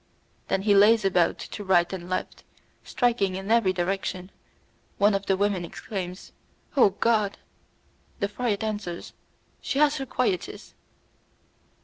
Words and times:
Then 0.47 0.63
he 0.63 0.73
lays 0.73 1.05
about 1.05 1.37
to 1.37 1.63
right 1.63 1.93
and 1.93 2.09
left, 2.09 2.43
striking 2.83 3.35
in 3.35 3.51
every 3.51 3.71
direction; 3.71 4.31
one 4.97 5.13
of 5.13 5.27
the 5.27 5.37
women 5.37 5.63
exclaims, 5.63 6.31
"Oh, 6.75 6.89
God!" 6.99 7.37
the 8.19 8.27
friar 8.27 8.57
answers, 8.61 9.13
"She 9.61 9.77
has 9.77 9.97
her 9.97 10.07
quietus." 10.07 10.73